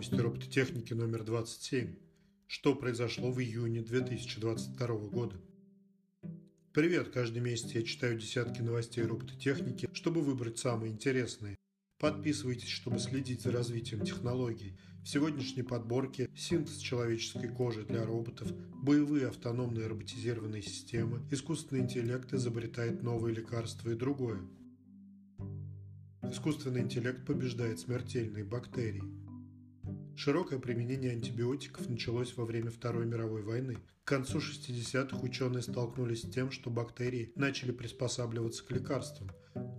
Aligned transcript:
Новости 0.00 0.14
робототехники 0.14 0.94
номер 0.94 1.24
27. 1.24 1.94
Что 2.46 2.74
произошло 2.74 3.30
в 3.30 3.38
июне 3.38 3.82
2022 3.82 4.86
года? 5.10 5.36
Привет! 6.72 7.10
Каждый 7.10 7.42
месяц 7.42 7.72
я 7.72 7.82
читаю 7.82 8.18
десятки 8.18 8.62
новостей 8.62 9.04
робототехники, 9.04 9.90
чтобы 9.92 10.22
выбрать 10.22 10.58
самые 10.58 10.90
интересные. 10.90 11.58
Подписывайтесь, 11.98 12.70
чтобы 12.70 12.98
следить 12.98 13.42
за 13.42 13.52
развитием 13.52 14.02
технологий. 14.02 14.78
В 15.04 15.06
сегодняшней 15.06 15.64
подборке 15.64 16.30
синтез 16.34 16.78
человеческой 16.78 17.48
кожи 17.48 17.84
для 17.84 18.06
роботов, 18.06 18.50
боевые 18.82 19.28
автономные 19.28 19.86
роботизированные 19.86 20.62
системы, 20.62 21.20
искусственный 21.30 21.82
интеллект 21.82 22.32
изобретает 22.32 23.02
новые 23.02 23.34
лекарства 23.34 23.90
и 23.90 23.96
другое. 23.96 24.40
Искусственный 26.22 26.80
интеллект 26.80 27.26
побеждает 27.26 27.80
смертельные 27.80 28.44
бактерии. 28.44 29.29
Широкое 30.16 30.58
применение 30.58 31.12
антибиотиков 31.12 31.88
началось 31.88 32.36
во 32.36 32.44
время 32.44 32.70
Второй 32.70 33.06
мировой 33.06 33.42
войны. 33.42 33.78
К 34.04 34.08
концу 34.08 34.38
60-х 34.38 35.18
ученые 35.18 35.62
столкнулись 35.62 36.22
с 36.22 36.30
тем, 36.30 36.50
что 36.50 36.70
бактерии 36.70 37.32
начали 37.36 37.72
приспосабливаться 37.72 38.64
к 38.64 38.70
лекарствам. 38.70 39.30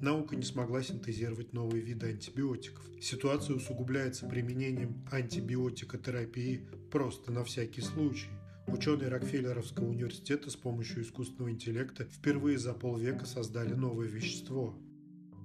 Наука 0.02 0.36
не 0.36 0.44
смогла 0.44 0.82
синтезировать 0.82 1.54
новые 1.54 1.84
виды 1.84 2.08
антибиотиков. 2.08 2.84
Ситуация 3.02 3.56
усугубляется 3.56 4.28
применением 4.28 5.06
антибиотикотерапии 5.12 6.68
просто 6.92 7.32
на 7.32 7.44
всякий 7.44 7.82
случай. 7.82 8.30
Ученые 8.68 9.10
Рокфеллеровского 9.10 9.88
университета 9.90 10.50
с 10.50 10.56
помощью 10.56 11.04
искусственного 11.04 11.52
интеллекта 11.52 12.06
впервые 12.06 12.58
за 12.58 12.74
полвека 12.74 13.26
создали 13.26 13.74
новое 13.74 14.08
вещество 14.08 14.80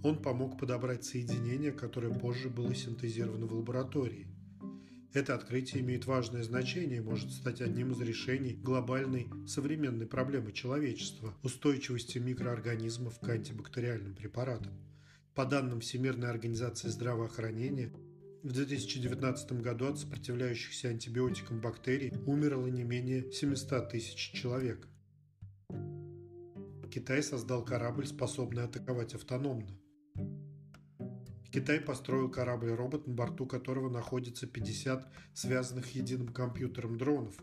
он 0.07 0.23
помог 0.23 0.57
подобрать 0.59 1.05
соединение, 1.05 1.73
которое 1.73 2.15
позже 2.15 2.49
было 2.49 2.75
синтезировано 2.75 3.47
в 3.47 3.55
лаборатории. 3.55 4.29
Это 5.13 5.35
открытие 5.35 5.83
имеет 5.83 6.07
важное 6.07 6.43
значение 6.43 6.99
и 6.99 7.03
может 7.03 7.31
стать 7.31 7.61
одним 7.61 7.93
из 7.93 8.01
решений 8.01 8.53
глобальной 8.53 9.29
современной 9.47 10.07
проблемы 10.07 10.53
человечества– 10.53 11.35
устойчивости 11.43 12.19
микроорганизмов 12.19 13.19
к 13.21 13.29
антибактериальным 13.29 14.15
препаратам. 14.15 14.73
По 15.35 15.45
данным 15.45 15.81
Всемирной 15.81 16.31
организации 16.31 16.89
здравоохранения, 16.89 17.93
в 18.43 18.53
2019 18.53 19.61
году 19.61 19.87
от 19.87 19.99
сопротивляющихся 19.99 20.89
антибиотикам 20.89 21.61
бактерий 21.61 22.13
умерло 22.27 22.67
не 22.69 22.85
менее 22.85 23.33
700 23.33 23.91
тысяч 23.91 24.33
человек. 24.33 24.87
Китай 26.91 27.23
создал 27.23 27.65
корабль, 27.65 28.07
способный 28.07 28.65
атаковать 28.65 29.15
автономно. 29.15 29.69
Китай 31.57 31.81
построил 31.81 32.29
корабль-робот, 32.29 33.07
на 33.07 33.15
борту 33.15 33.47
которого 33.47 33.89
находится 33.89 34.47
50 34.47 35.11
связанных 35.33 35.95
единым 35.95 36.29
компьютером 36.29 36.99
дронов, 36.99 37.35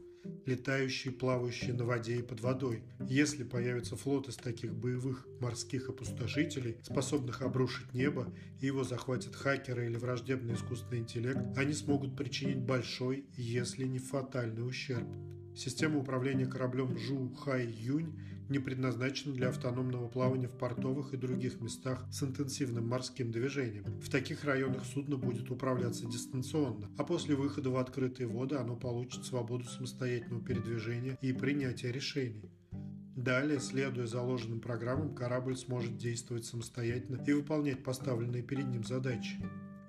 летающие, 0.45 1.11
плавающие 1.11 1.73
на 1.73 1.83
воде 1.83 2.17
и 2.17 2.21
под 2.21 2.39
водой. 2.41 2.83
Если 2.99 3.43
появится 3.43 3.95
флот 3.95 4.29
из 4.29 4.35
таких 4.35 4.75
боевых 4.75 5.27
морских 5.39 5.89
опустошителей, 5.89 6.77
способных 6.83 7.41
обрушить 7.41 7.91
небо, 7.95 8.31
и 8.61 8.67
его 8.67 8.83
захватят 8.83 9.33
хакеры 9.33 9.87
или 9.87 9.97
враждебный 9.97 10.53
искусственный 10.53 10.99
интеллект, 10.99 11.41
они 11.57 11.73
смогут 11.73 12.15
причинить 12.15 12.59
большой, 12.59 13.25
если 13.35 13.87
не 13.87 13.97
фатальный 13.97 14.63
ущерб. 14.63 15.07
Система 15.55 15.99
управления 15.99 16.45
кораблем 16.45 16.97
Жу 16.97 17.33
Хай 17.35 17.67
Юнь 17.67 18.19
не 18.49 18.59
предназначена 18.59 19.33
для 19.33 19.49
автономного 19.49 20.07
плавания 20.07 20.47
в 20.47 20.57
портовых 20.57 21.13
и 21.13 21.17
других 21.17 21.61
местах 21.61 22.05
с 22.11 22.23
интенсивным 22.23 22.87
морским 22.87 23.31
движением. 23.31 23.85
В 24.01 24.09
таких 24.09 24.43
районах 24.43 24.83
судно 24.85 25.17
будет 25.17 25.49
управляться 25.49 26.05
дистанционно, 26.05 26.89
а 26.97 27.03
после 27.03 27.35
выхода 27.35 27.69
в 27.69 27.77
открытые 27.77 28.27
воды 28.27 28.55
оно 28.55 28.75
получит 28.75 29.25
свободу 29.25 29.65
самостоятельного 29.65 30.43
передвижения 30.43 31.17
и 31.21 31.33
принятия 31.33 31.91
решений. 31.91 32.51
Далее, 33.15 33.59
следуя 33.59 34.07
заложенным 34.07 34.59
программам, 34.59 35.13
корабль 35.13 35.55
сможет 35.55 35.97
действовать 35.97 36.45
самостоятельно 36.45 37.23
и 37.25 37.33
выполнять 37.33 37.83
поставленные 37.83 38.41
перед 38.41 38.67
ним 38.67 38.83
задачи. 38.83 39.37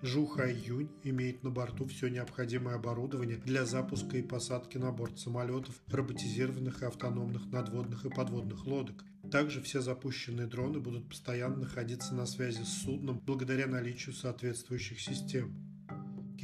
Жу 0.05 0.27
Хай 0.27 0.53
Юнь 0.53 0.91
имеет 1.03 1.43
на 1.45 1.51
борту 1.51 1.87
все 1.87 2.09
необходимое 2.09 2.75
оборудование 2.75 3.39
для 3.39 3.65
запуска 3.65 4.19
и 4.19 4.23
посадки 4.23 4.77
на 4.77 4.93
борт 4.93 5.19
самолетов, 5.19 5.81
роботизированных 5.89 6.83
и 6.83 6.85
автономных 6.85 7.51
надводных 7.51 8.05
и 8.05 8.11
подводных 8.11 8.67
лодок. 8.67 9.03
Также 9.33 9.63
все 9.63 9.81
запущенные 9.81 10.47
дроны 10.47 10.79
будут 10.79 11.09
постоянно 11.09 11.57
находиться 11.57 12.15
на 12.15 12.27
связи 12.27 12.65
с 12.65 12.83
судном 12.83 13.19
благодаря 13.25 13.67
наличию 13.67 14.15
соответствующих 14.15 15.01
систем. 15.01 15.64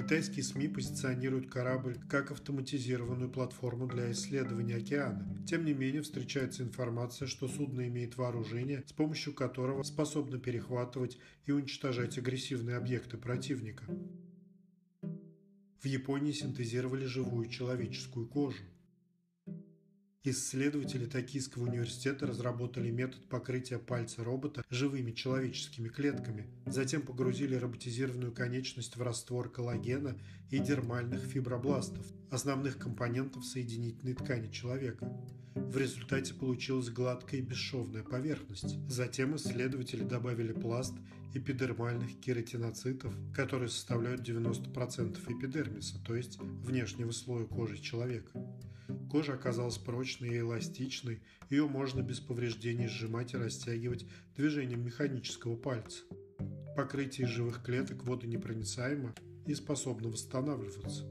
Китайские 0.00 0.42
СМИ 0.42 0.68
позиционируют 0.68 1.50
корабль 1.50 1.98
как 2.08 2.30
автоматизированную 2.30 3.28
платформу 3.28 3.86
для 3.86 4.10
исследования 4.12 4.76
океана. 4.76 5.28
Тем 5.46 5.66
не 5.66 5.74
менее, 5.74 6.00
встречается 6.00 6.62
информация, 6.62 7.28
что 7.28 7.48
судно 7.48 7.86
имеет 7.86 8.16
вооружение, 8.16 8.82
с 8.86 8.94
помощью 8.94 9.34
которого 9.34 9.82
способно 9.82 10.38
перехватывать 10.38 11.18
и 11.44 11.52
уничтожать 11.52 12.16
агрессивные 12.16 12.76
объекты 12.76 13.18
противника. 13.18 13.84
В 15.80 15.84
Японии 15.84 16.32
синтезировали 16.32 17.04
живую 17.04 17.50
человеческую 17.50 18.26
кожу. 18.26 18.64
Исследователи 20.22 21.06
Токийского 21.06 21.62
университета 21.62 22.26
разработали 22.26 22.90
метод 22.90 23.26
покрытия 23.30 23.78
пальца 23.78 24.22
робота 24.22 24.62
живыми 24.68 25.12
человеческими 25.12 25.88
клетками, 25.88 26.46
затем 26.66 27.00
погрузили 27.00 27.54
роботизированную 27.54 28.30
конечность 28.30 28.96
в 28.96 29.02
раствор 29.02 29.50
коллагена 29.50 30.18
и 30.50 30.58
дермальных 30.58 31.22
фибробластов, 31.22 32.04
основных 32.30 32.76
компонентов 32.76 33.46
соединительной 33.46 34.12
ткани 34.12 34.52
человека. 34.52 35.10
В 35.54 35.78
результате 35.78 36.34
получилась 36.34 36.90
гладкая 36.90 37.40
и 37.40 37.42
бесшовная 37.42 38.02
поверхность. 38.02 38.76
Затем 38.90 39.36
исследователи 39.36 40.04
добавили 40.04 40.52
пласт 40.52 40.92
эпидермальных 41.32 42.20
кератиноцитов, 42.20 43.14
которые 43.34 43.70
составляют 43.70 44.28
90% 44.28 45.18
эпидермиса, 45.32 45.98
то 46.04 46.14
есть 46.14 46.38
внешнего 46.38 47.10
слоя 47.10 47.46
кожи 47.46 47.78
человека. 47.78 48.38
Кожа 49.10 49.34
оказалась 49.34 49.76
прочной 49.76 50.28
и 50.28 50.38
эластичной, 50.38 51.20
ее 51.50 51.66
можно 51.66 52.00
без 52.00 52.20
повреждений 52.20 52.86
сжимать 52.86 53.34
и 53.34 53.36
растягивать 53.36 54.06
движением 54.36 54.84
механического 54.84 55.56
пальца. 55.56 56.04
Покрытие 56.76 57.26
живых 57.26 57.64
клеток 57.64 58.04
водонепроницаемо 58.04 59.12
и 59.46 59.54
способно 59.54 60.10
восстанавливаться. 60.10 61.10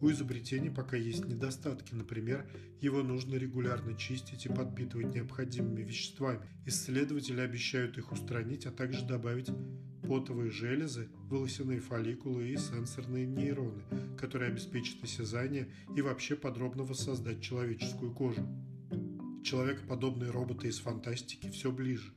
У 0.00 0.10
изобретения 0.10 0.72
пока 0.72 0.96
есть 0.96 1.24
недостатки, 1.24 1.94
например, 1.94 2.50
его 2.80 3.04
нужно 3.04 3.36
регулярно 3.36 3.96
чистить 3.96 4.44
и 4.46 4.48
подпитывать 4.48 5.14
необходимыми 5.14 5.82
веществами. 5.82 6.40
Исследователи 6.66 7.40
обещают 7.40 7.96
их 7.96 8.10
устранить, 8.10 8.66
а 8.66 8.72
также 8.72 9.06
добавить 9.06 9.50
потовые 10.06 10.50
железы, 10.50 11.08
волосяные 11.28 11.80
фолликулы 11.80 12.48
и 12.48 12.56
сенсорные 12.56 13.26
нейроны, 13.26 13.82
которые 14.16 14.50
обеспечат 14.50 15.02
осязание 15.02 15.68
и 15.96 16.02
вообще 16.02 16.36
подробно 16.36 16.84
воссоздать 16.84 17.42
человеческую 17.42 18.14
кожу. 18.14 18.46
Человекоподобные 19.44 20.30
роботы 20.30 20.68
из 20.68 20.78
фантастики 20.80 21.50
все 21.50 21.70
ближе. 21.70 22.12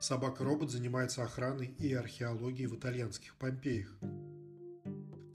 Собака-робот 0.00 0.70
занимается 0.70 1.24
охраной 1.24 1.74
и 1.78 1.92
археологией 1.92 2.68
в 2.68 2.76
итальянских 2.76 3.34
Помпеях. 3.36 3.98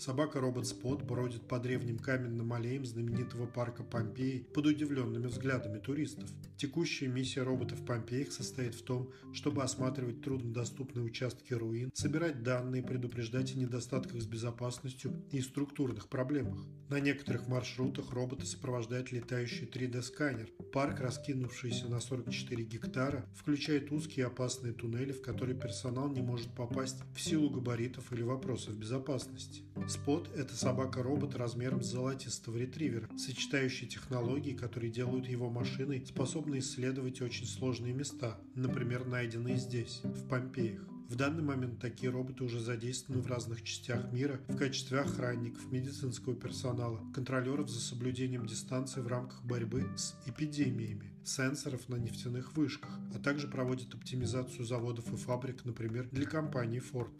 Собака-робот 0.03 0.67
Спот 0.67 1.01
бродит 1.03 1.47
по 1.47 1.59
древним 1.59 1.97
каменным 1.97 2.51
аллеям 2.51 2.85
знаменитого 2.85 3.45
парка 3.45 3.83
Помпеи 3.83 4.45
под 4.53 4.65
удивленными 4.65 5.27
взглядами 5.27 5.79
туристов. 5.79 6.29
Текущая 6.57 7.07
миссия 7.07 7.43
робота 7.43 7.75
в 7.75 7.85
Помпеях 7.85 8.33
состоит 8.33 8.75
в 8.75 8.83
том, 8.83 9.09
чтобы 9.31 9.63
осматривать 9.63 10.21
труднодоступные 10.21 11.05
участки 11.05 11.53
руин, 11.53 11.89
собирать 11.93 12.43
данные, 12.43 12.83
предупреждать 12.83 13.55
о 13.55 13.57
недостатках 13.57 14.21
с 14.21 14.25
безопасностью 14.25 15.23
и 15.31 15.39
структурных 15.39 16.09
проблемах. 16.09 16.65
На 16.89 16.99
некоторых 16.99 17.47
маршрутах 17.47 18.11
роботы 18.11 18.45
сопровождает 18.45 19.13
летающий 19.13 19.67
3D-сканер. 19.67 20.49
Парк, 20.73 20.99
раскинувшийся 20.99 21.87
на 21.87 22.01
44 22.01 22.61
гектара, 22.65 23.25
включает 23.35 23.89
узкие 23.91 24.25
опасные 24.25 24.73
туннели, 24.73 25.13
в 25.13 25.21
которые 25.21 25.57
персонал 25.57 26.09
не 26.09 26.21
может 26.21 26.53
попасть 26.53 26.97
в 27.15 27.21
силу 27.21 27.49
габаритов 27.49 28.11
или 28.11 28.21
вопросов 28.21 28.75
безопасности. 28.77 29.63
Спот– 29.93 30.27
это 30.35 30.55
собака-робот 30.55 31.35
размером 31.35 31.83
с 31.83 31.91
золотистого 31.91 32.57
ретривера, 32.57 33.07
сочетающий 33.15 33.87
технологии, 33.87 34.53
которые 34.53 34.91
делают 34.91 35.27
его 35.27 35.51
машиной 35.51 36.03
способной 36.03 36.59
исследовать 36.59 37.21
очень 37.21 37.45
сложные 37.45 37.93
места, 37.93 38.39
например, 38.55 39.05
найденные 39.05 39.57
здесь, 39.57 40.01
в 40.03 40.27
Помпеях. 40.27 40.81
В 41.09 41.15
данный 41.15 41.43
момент 41.43 41.79
такие 41.79 42.11
роботы 42.11 42.43
уже 42.43 42.59
задействованы 42.59 43.21
в 43.21 43.27
разных 43.27 43.61
частях 43.61 44.11
мира 44.11 44.41
в 44.47 44.57
качестве 44.57 44.99
охранников, 44.99 45.71
медицинского 45.71 46.33
персонала, 46.33 46.99
контролеров 47.13 47.69
за 47.69 47.79
соблюдением 47.79 48.47
дистанции 48.47 48.99
в 48.99 49.05
рамках 49.05 49.43
борьбы 49.43 49.85
с 49.95 50.15
эпидемиями, 50.25 51.13
сенсоров 51.23 51.87
на 51.87 51.97
нефтяных 51.97 52.57
вышках, 52.57 52.97
а 53.13 53.19
также 53.19 53.47
проводят 53.47 53.93
оптимизацию 53.93 54.65
заводов 54.65 55.13
и 55.13 55.17
фабрик, 55.17 55.63
например, 55.65 56.09
для 56.11 56.25
компании 56.25 56.81
Ford. 56.81 57.11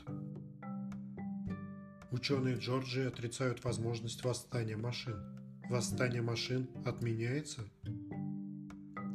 Ученые 2.14 2.58
Джорджии 2.58 3.08
отрицают 3.08 3.64
возможность 3.64 4.24
восстания 4.24 4.78
машин. 4.78 5.16
Восстание 5.68 6.22
машин 6.22 6.70
отменяется? 6.86 7.64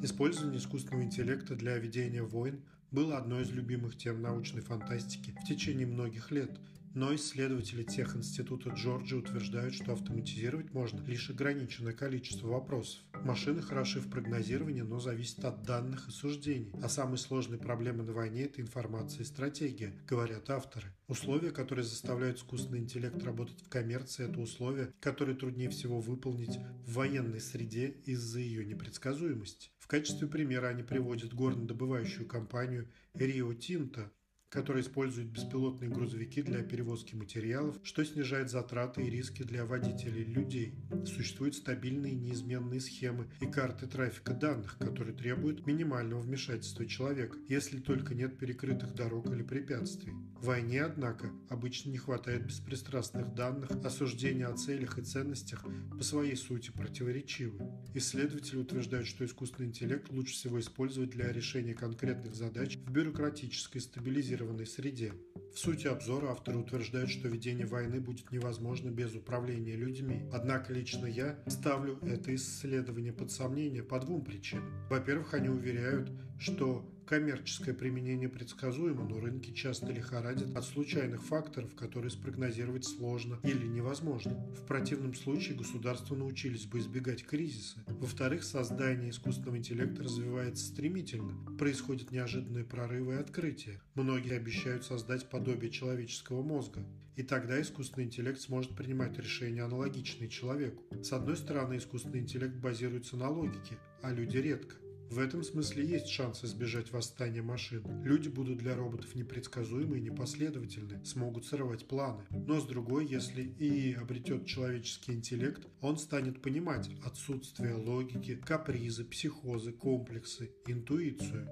Использование 0.02 0.58
искусственного 0.58 1.04
интеллекта 1.04 1.54
для 1.54 1.78
ведения 1.78 2.24
войн 2.24 2.60
было 2.90 3.16
одной 3.16 3.42
из 3.42 3.50
любимых 3.50 3.96
тем 3.96 4.20
научной 4.20 4.62
фантастики 4.62 5.30
в 5.30 5.46
течение 5.46 5.86
многих 5.86 6.32
лет, 6.32 6.58
но 6.94 7.14
исследователи 7.14 7.82
тех 7.82 8.16
института 8.16 8.70
Джорджии 8.70 9.16
утверждают, 9.16 9.74
что 9.74 9.92
автоматизировать 9.92 10.72
можно 10.72 11.00
лишь 11.04 11.30
ограниченное 11.30 11.92
количество 11.92 12.48
вопросов. 12.48 13.00
Машины 13.24 13.62
хороши 13.62 14.00
в 14.00 14.10
прогнозировании, 14.10 14.82
но 14.82 15.00
зависят 15.00 15.44
от 15.44 15.62
данных 15.62 16.08
и 16.08 16.10
суждений. 16.10 16.72
А 16.82 16.88
самые 16.88 17.18
сложные 17.18 17.58
проблемы 17.58 18.02
на 18.02 18.12
войне– 18.12 18.42
это 18.44 18.60
информация 18.60 19.22
и 19.22 19.26
стратегия, 19.26 19.94
говорят 20.08 20.50
авторы. 20.50 20.94
Условия, 21.08 21.50
которые 21.50 21.84
заставляют 21.84 22.38
искусственный 22.38 22.80
интеллект 22.80 23.22
работать 23.22 23.62
в 23.62 23.68
коммерции, 23.68 24.28
это 24.28 24.40
условия, 24.40 24.92
которые 25.00 25.36
труднее 25.36 25.70
всего 25.70 26.00
выполнить 26.00 26.58
в 26.86 26.94
военной 26.94 27.40
среде 27.40 27.88
из-за 28.04 28.40
ее 28.40 28.64
непредсказуемости. 28.64 29.70
В 29.78 29.86
качестве 29.86 30.28
примера 30.28 30.66
они 30.66 30.82
приводят 30.82 31.32
горнодобывающую 31.32 32.26
компанию 32.26 32.88
Rio 33.14 33.56
Tinto, 33.56 34.10
который 34.50 34.82
использует 34.82 35.28
беспилотные 35.28 35.90
грузовики 35.90 36.42
для 36.42 36.62
перевозки 36.62 37.14
материалов, 37.14 37.78
что 37.82 38.04
снижает 38.04 38.50
затраты 38.50 39.02
и 39.02 39.10
риски 39.10 39.42
для 39.42 39.64
водителей 39.64 40.24
людей. 40.24 40.74
Существуют 41.04 41.54
стабильные 41.54 42.14
неизменные 42.14 42.80
схемы 42.80 43.28
и 43.40 43.46
карты 43.46 43.86
трафика 43.86 44.32
данных, 44.32 44.78
которые 44.78 45.14
требуют 45.14 45.66
минимального 45.66 46.20
вмешательства 46.20 46.86
человека, 46.86 47.36
если 47.48 47.78
только 47.78 48.14
нет 48.14 48.38
перекрытых 48.38 48.94
дорог 48.94 49.30
или 49.30 49.42
препятствий. 49.42 50.12
В 50.40 50.46
войне, 50.46 50.82
однако, 50.82 51.30
обычно 51.48 51.90
не 51.90 51.98
хватает 51.98 52.46
беспристрастных 52.46 53.34
данных, 53.34 53.70
осуждения 53.84 54.46
о 54.46 54.56
целях 54.56 54.98
и 54.98 55.02
ценностях 55.02 55.64
по 55.90 56.02
своей 56.02 56.36
сути 56.36 56.70
противоречивы. 56.70 57.60
Исследователи 57.94 58.58
утверждают, 58.58 59.06
что 59.06 59.24
искусственный 59.24 59.68
интеллект 59.68 60.10
лучше 60.10 60.34
всего 60.34 60.60
использовать 60.60 61.10
для 61.10 61.32
решения 61.32 61.74
конкретных 61.74 62.34
задач 62.34 62.76
в 62.76 62.90
бюрократической 62.90 63.80
стабилизированной 63.80 64.37
контролированной 64.38 64.66
среде. 64.66 65.12
В 65.52 65.58
сути 65.58 65.86
обзора 65.86 66.30
авторы 66.30 66.58
утверждают, 66.58 67.10
что 67.10 67.28
ведение 67.28 67.66
войны 67.66 68.00
будет 68.00 68.30
невозможно 68.30 68.90
без 68.90 69.14
управления 69.14 69.74
людьми. 69.74 70.28
Однако 70.32 70.72
лично 70.72 71.06
я 71.06 71.38
ставлю 71.46 71.98
это 72.02 72.34
исследование 72.34 73.12
под 73.12 73.30
сомнение 73.30 73.82
по 73.82 73.98
двум 73.98 74.24
причинам. 74.24 74.88
Во-первых, 74.88 75.34
они 75.34 75.48
уверяют, 75.48 76.10
что 76.38 76.88
Коммерческое 77.08 77.74
применение 77.74 78.28
предсказуемо, 78.28 79.02
но 79.02 79.18
рынки 79.18 79.50
часто 79.52 79.90
лихорадят 79.90 80.54
от 80.54 80.62
случайных 80.62 81.22
факторов, 81.22 81.74
которые 81.74 82.10
спрогнозировать 82.10 82.84
сложно 82.84 83.38
или 83.44 83.66
невозможно. 83.66 84.34
В 84.54 84.66
противном 84.66 85.14
случае 85.14 85.56
государства 85.56 86.14
научились 86.14 86.66
бы 86.66 86.80
избегать 86.80 87.24
кризиса. 87.24 87.82
Во-вторых, 87.86 88.44
создание 88.44 89.08
искусственного 89.08 89.56
интеллекта 89.56 90.02
развивается 90.02 90.66
стремительно. 90.66 91.32
Происходят 91.56 92.10
неожиданные 92.10 92.64
прорывы 92.64 93.14
и 93.14 93.16
открытия. 93.16 93.80
Многие 93.94 94.36
обещают 94.36 94.84
создать 94.84 95.30
подобие 95.30 95.70
человеческого 95.70 96.42
мозга. 96.42 96.84
И 97.16 97.22
тогда 97.22 97.58
искусственный 97.58 98.04
интеллект 98.04 98.38
сможет 98.38 98.76
принимать 98.76 99.16
решения, 99.16 99.62
аналогичные 99.62 100.28
человеку. 100.28 100.84
С 101.02 101.10
одной 101.14 101.38
стороны, 101.38 101.78
искусственный 101.78 102.20
интеллект 102.20 102.56
базируется 102.56 103.16
на 103.16 103.30
логике, 103.30 103.78
а 104.02 104.12
люди 104.12 104.36
редко. 104.36 104.76
В 105.10 105.18
этом 105.18 105.42
смысле 105.42 105.86
есть 105.86 106.08
шанс 106.08 106.44
избежать 106.44 106.92
восстания 106.92 107.40
машин. 107.40 107.82
Люди 108.04 108.28
будут 108.28 108.58
для 108.58 108.76
роботов 108.76 109.14
непредсказуемы 109.14 109.98
и 109.98 110.02
непоследовательны, 110.02 111.02
смогут 111.04 111.46
срывать 111.46 111.88
планы. 111.88 112.24
Но 112.30 112.60
с 112.60 112.66
другой, 112.66 113.06
если 113.06 113.54
ИИ 113.58 113.94
обретет 113.94 114.44
человеческий 114.44 115.12
интеллект, 115.12 115.66
он 115.80 115.96
станет 115.96 116.42
понимать 116.42 116.90
отсутствие 117.04 117.74
логики, 117.74 118.36
капризы, 118.36 119.04
психозы, 119.04 119.72
комплексы, 119.72 120.52
интуицию. 120.66 121.48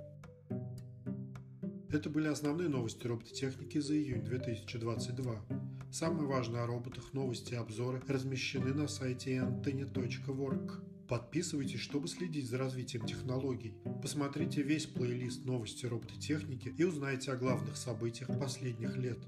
Это 1.89 2.11
были 2.11 2.29
основные 2.29 2.69
новости 2.69 3.07
робототехники 3.07 3.79
за 3.79 3.97
июнь 3.97 4.23
2022. 4.23 5.47
Самые 5.91 6.27
важные 6.27 6.63
о 6.63 6.67
роботах, 6.67 7.15
новости 7.15 7.55
и 7.55 7.57
обзоры 7.57 8.03
размещены 8.07 8.75
на 8.75 8.87
сайте 8.87 9.37
antony.work. 9.37 10.96
Подписывайтесь, 11.09 11.81
чтобы 11.81 12.09
следить 12.09 12.49
за 12.49 12.59
развитием 12.59 13.07
технологий. 13.07 13.75
Посмотрите 14.03 14.63
весь 14.63 14.87
плейлист 14.87 15.45
новости 15.45 15.87
робототехники 15.87 16.69
и 16.69 16.85
узнайте 16.85 17.31
о 17.31 17.37
главных 17.37 17.77
событиях 17.77 18.29
последних 18.41 18.97
лет. 18.97 19.19